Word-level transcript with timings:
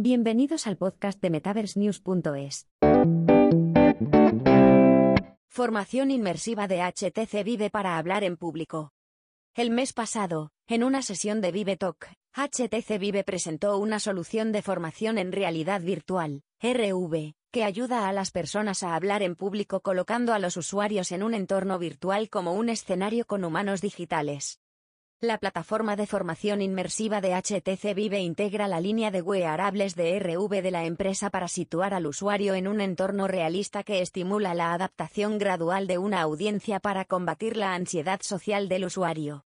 Bienvenidos 0.00 0.68
al 0.68 0.76
podcast 0.76 1.20
de 1.20 1.28
MetaverseNews.es. 1.28 2.68
Formación 5.48 6.12
inmersiva 6.12 6.68
de 6.68 6.82
HTC 6.82 7.42
Vive 7.42 7.68
para 7.68 7.98
hablar 7.98 8.22
en 8.22 8.36
público. 8.36 8.92
El 9.56 9.72
mes 9.72 9.92
pasado, 9.92 10.52
en 10.68 10.84
una 10.84 11.02
sesión 11.02 11.40
de 11.40 11.50
Vive 11.50 11.76
Talk, 11.76 12.12
HTC 12.32 13.00
Vive 13.00 13.24
presentó 13.24 13.76
una 13.78 13.98
solución 13.98 14.52
de 14.52 14.62
formación 14.62 15.18
en 15.18 15.32
realidad 15.32 15.80
virtual, 15.80 16.42
RV, 16.62 17.34
que 17.50 17.64
ayuda 17.64 18.08
a 18.08 18.12
las 18.12 18.30
personas 18.30 18.84
a 18.84 18.94
hablar 18.94 19.24
en 19.24 19.34
público 19.34 19.80
colocando 19.80 20.32
a 20.32 20.38
los 20.38 20.56
usuarios 20.56 21.10
en 21.10 21.24
un 21.24 21.34
entorno 21.34 21.76
virtual 21.76 22.30
como 22.30 22.52
un 22.52 22.68
escenario 22.68 23.24
con 23.26 23.44
humanos 23.44 23.80
digitales. 23.80 24.60
La 25.20 25.38
plataforma 25.38 25.96
de 25.96 26.06
formación 26.06 26.62
inmersiva 26.62 27.20
de 27.20 27.34
HTC 27.34 27.92
Vive 27.92 28.20
integra 28.20 28.68
la 28.68 28.80
línea 28.80 29.10
de 29.10 29.20
wearables 29.20 29.96
de 29.96 30.16
RV 30.16 30.62
de 30.62 30.70
la 30.70 30.84
empresa 30.84 31.28
para 31.28 31.48
situar 31.48 31.92
al 31.92 32.06
usuario 32.06 32.54
en 32.54 32.68
un 32.68 32.80
entorno 32.80 33.26
realista 33.26 33.82
que 33.82 34.00
estimula 34.00 34.54
la 34.54 34.72
adaptación 34.72 35.38
gradual 35.38 35.88
de 35.88 35.98
una 35.98 36.20
audiencia 36.20 36.78
para 36.78 37.04
combatir 37.04 37.56
la 37.56 37.74
ansiedad 37.74 38.20
social 38.22 38.68
del 38.68 38.84
usuario. 38.84 39.44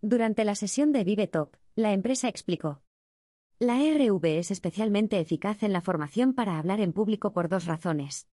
Durante 0.00 0.42
la 0.42 0.54
sesión 0.54 0.90
de 0.90 1.04
Vive 1.04 1.26
Talk, 1.26 1.60
la 1.74 1.92
empresa 1.92 2.28
explicó. 2.28 2.80
La 3.58 3.74
RV 3.74 4.24
es 4.38 4.50
especialmente 4.50 5.20
eficaz 5.20 5.64
en 5.64 5.74
la 5.74 5.82
formación 5.82 6.32
para 6.32 6.58
hablar 6.58 6.80
en 6.80 6.94
público 6.94 7.34
por 7.34 7.50
dos 7.50 7.66
razones. 7.66 8.26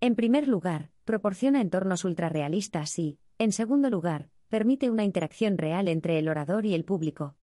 En 0.00 0.16
primer 0.16 0.48
lugar, 0.48 0.90
proporciona 1.04 1.60
entornos 1.60 2.04
ultrarrealistas 2.04 2.98
y, 2.98 3.20
en 3.38 3.52
segundo 3.52 3.90
lugar, 3.90 4.28
permite 4.48 4.90
una 4.90 5.04
interacción 5.04 5.58
real 5.58 5.88
entre 5.88 6.18
el 6.18 6.28
orador 6.28 6.66
y 6.66 6.74
el 6.74 6.84
público. 6.84 7.36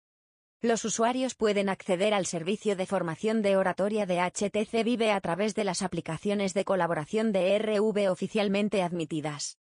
Los 0.62 0.86
usuarios 0.86 1.34
pueden 1.34 1.70
acceder 1.70 2.14
al 2.14 2.28
servicio 2.28 2.76
de 2.76 2.86
formación 2.86 3.42
de 3.42 3.58
oratoria 3.58 4.06
de 4.06 4.20
HTC 4.20 4.84
Vive 4.84 5.12
a 5.12 5.20
través 5.20 5.56
de 5.56 5.64
las 5.64 5.82
aplicaciones 5.82 6.54
de 6.54 6.66
colaboración 6.66 7.32
de 7.32 7.58
RV 7.58 8.12
oficialmente 8.12 8.84
admitidas. 8.84 9.58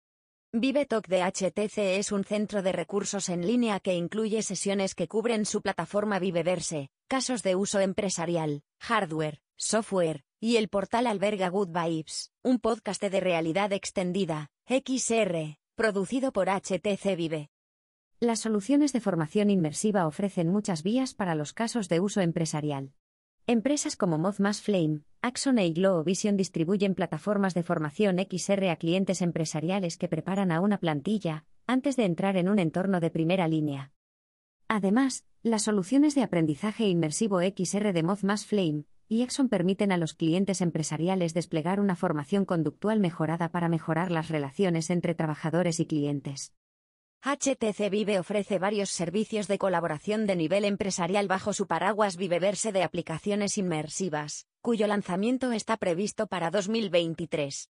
ViveTalk 0.53 1.09
de 1.09 1.21
HTC 1.21 1.99
es 1.99 2.13
un 2.13 2.23
centro 2.23 2.61
de 2.61 2.71
recursos 2.71 3.27
en 3.27 3.45
línea 3.45 3.81
que 3.81 3.95
incluye 3.95 4.41
sesiones 4.41 4.95
que 4.95 5.09
cubren 5.09 5.45
su 5.45 5.61
plataforma 5.61 6.17
Viveverse, 6.17 6.87
casos 7.09 7.43
de 7.43 7.57
uso 7.57 7.81
empresarial, 7.81 8.63
hardware, 8.79 9.41
software, 9.57 10.23
y 10.39 10.55
el 10.55 10.69
portal 10.69 11.07
alberga 11.07 11.49
Good 11.49 11.71
Vibes, 11.77 12.31
un 12.41 12.59
podcast 12.59 13.03
de 13.03 13.19
realidad 13.19 13.73
extendida, 13.73 14.49
XR, 14.67 15.57
producido 15.75 16.31
por 16.31 16.47
HTC 16.47 17.17
Vive. 17.17 17.49
Las 18.21 18.39
soluciones 18.39 18.93
de 18.93 19.01
formación 19.01 19.49
inmersiva 19.49 20.07
ofrecen 20.07 20.47
muchas 20.49 20.83
vías 20.83 21.13
para 21.13 21.35
los 21.35 21.51
casos 21.51 21.89
de 21.89 21.99
uso 21.99 22.21
empresarial. 22.21 22.93
Empresas 23.45 23.97
como 23.97 24.17
Mothmas 24.17 24.61
Flame, 24.61 25.01
Axon 25.21 25.59
y 25.59 25.73
Vision 26.05 26.37
distribuyen 26.37 26.95
plataformas 26.95 27.53
de 27.53 27.63
formación 27.63 28.17
XR 28.19 28.69
a 28.69 28.77
clientes 28.77 29.21
empresariales 29.21 29.97
que 29.97 30.07
preparan 30.07 30.53
a 30.53 30.61
una 30.61 30.79
plantilla, 30.79 31.45
antes 31.67 31.97
de 31.97 32.05
entrar 32.05 32.37
en 32.37 32.47
un 32.47 32.59
entorno 32.59 33.01
de 33.01 33.09
primera 33.09 33.49
línea. 33.49 33.91
Además, 34.69 35.25
las 35.43 35.63
soluciones 35.63 36.15
de 36.15 36.23
aprendizaje 36.23 36.87
inmersivo 36.87 37.41
XR 37.41 37.91
de 37.91 38.01
Mothmas 38.01 38.45
Flame 38.45 38.85
y 39.07 39.21
Exxon 39.21 39.49
permiten 39.49 39.91
a 39.91 39.97
los 39.97 40.13
clientes 40.13 40.61
empresariales 40.61 41.33
desplegar 41.33 41.79
una 41.79 41.95
formación 41.95 42.45
conductual 42.45 42.99
mejorada 42.99 43.49
para 43.49 43.69
mejorar 43.69 44.11
las 44.11 44.29
relaciones 44.29 44.89
entre 44.89 45.15
trabajadores 45.15 45.79
y 45.79 45.85
clientes. 45.85 46.53
HTC 47.21 47.89
Vive 47.89 48.19
ofrece 48.19 48.59
varios 48.59 48.91
servicios 48.91 49.47
de 49.47 49.57
colaboración 49.57 50.27
de 50.27 50.35
nivel 50.35 50.63
empresarial 50.63 51.27
bajo 51.27 51.53
su 51.53 51.65
paraguas 51.65 52.17
Viveverse 52.17 52.71
de 52.71 52.83
aplicaciones 52.83 53.57
inmersivas, 53.57 54.45
cuyo 54.61 54.85
lanzamiento 54.85 55.51
está 55.51 55.77
previsto 55.77 56.27
para 56.27 56.51
2023. 56.51 57.69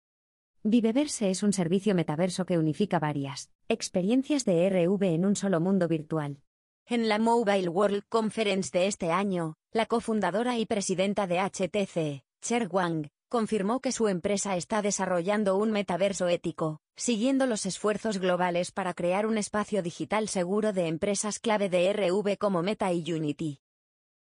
Viveverse 0.62 1.31
es 1.31 1.42
un 1.42 1.53
servicio 1.53 1.94
metaverso 1.94 2.44
que 2.44 2.59
unifica 2.59 2.98
varias 2.98 3.50
experiencias 3.69 4.44
de 4.44 4.69
RV 4.69 5.03
en 5.03 5.25
un 5.25 5.34
solo 5.34 5.59
mundo 5.59 5.88
virtual. 5.88 6.43
En 6.87 7.09
la 7.09 7.19
Mobile 7.19 7.69
World 7.69 8.03
Conference 8.09 8.71
de 8.77 8.87
este 8.87 9.13
año, 9.13 9.55
la 9.73 9.87
cofundadora 9.87 10.59
y 10.59 10.67
presidenta 10.67 11.27
de 11.27 11.39
HTC, 11.39 12.25
Cher 12.41 12.69
Wang, 12.71 13.09
confirmó 13.29 13.81
que 13.81 13.93
su 13.93 14.09
empresa 14.09 14.57
está 14.57 14.83
desarrollando 14.83 15.57
un 15.57 15.71
metaverso 15.71 16.27
ético, 16.27 16.81
siguiendo 16.97 17.47
los 17.47 17.65
esfuerzos 17.65 18.19
globales 18.19 18.73
para 18.73 18.93
crear 18.93 19.27
un 19.27 19.39
espacio 19.39 19.83
digital 19.83 20.29
seguro 20.29 20.73
de 20.73 20.89
empresas 20.89 21.39
clave 21.39 21.69
de 21.69 21.93
RV 21.93 22.37
como 22.39 22.63
Meta 22.63 22.93
y 22.93 23.12
Unity. 23.12 23.61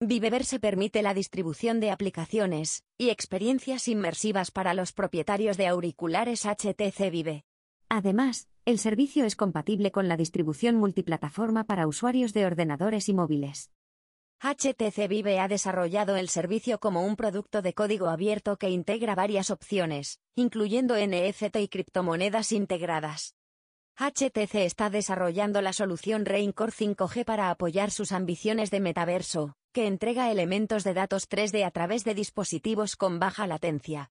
Viveverse 0.01 0.61
permite 0.61 1.03
la 1.03 1.15
distribución 1.15 1.81
de 1.81 1.91
aplicaciones 1.91 2.85
y 2.99 3.09
experiencias 3.11 3.89
inmersivas 3.89 4.51
para 4.51 4.75
los 4.75 4.93
propietarios 4.93 5.57
de 5.57 5.67
auriculares 5.67 6.45
HTC 6.45 7.11
Vive. 7.11 7.45
Además, 7.89 8.47
el 8.69 8.79
servicio 8.79 9.25
es 9.25 9.35
compatible 9.35 9.91
con 9.91 10.09
la 10.09 10.19
distribución 10.19 10.77
multiplataforma 10.77 11.65
para 11.65 11.87
usuarios 11.87 12.35
de 12.35 12.45
ordenadores 12.45 13.09
y 13.09 13.15
móviles. 13.15 13.71
HTC 14.43 15.09
Vive 15.09 15.41
ha 15.41 15.49
desarrollado 15.49 16.17
el 16.17 16.29
servicio 16.29 16.79
como 16.79 17.03
un 17.03 17.17
producto 17.17 17.63
de 17.63 17.73
código 17.73 18.09
abierto 18.09 18.59
que 18.59 18.69
integra 18.69 19.15
varias 19.15 19.49
opciones, 19.49 20.21
incluyendo 20.35 20.97
NFT 20.99 21.57
y 21.61 21.69
criptomonedas 21.69 22.53
integradas. 22.53 23.35
HTC 23.97 24.57
está 24.57 24.91
desarrollando 24.91 25.63
la 25.63 25.73
solución 25.73 26.27
Raincore 26.27 26.73
5G 26.73 27.25
para 27.25 27.49
apoyar 27.49 27.91
sus 27.91 28.13
ambiciones 28.13 28.71
de 28.71 28.81
metaverso, 28.81 29.55
que 29.73 29.87
entrega 29.87 30.31
elementos 30.31 30.85
de 30.85 30.93
datos 30.93 31.27
3D 31.31 31.65
a 31.65 31.71
través 31.71 32.05
de 32.05 32.15
dispositivos 32.15 32.97
con 32.97 33.19
baja 33.19 33.47
latencia. 33.47 34.11